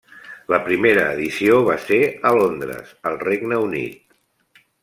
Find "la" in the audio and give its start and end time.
0.53-0.59